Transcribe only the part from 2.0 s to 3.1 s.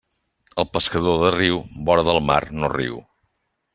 del mar no riu.